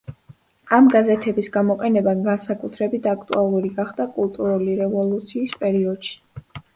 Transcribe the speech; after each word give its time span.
ამ 0.75 0.85
გაზეთების 0.93 1.49
გამოყენება 1.57 2.13
განსაკუთრებით 2.27 3.05
აქტუალური 3.11 3.71
გახდა 3.75 4.07
კულტურული 4.15 4.73
რევოლუციის 4.81 5.55
პერიოდში. 5.65 6.17